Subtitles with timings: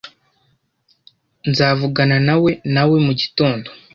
[1.49, 3.69] Nzavuganawe nawe mugitondo.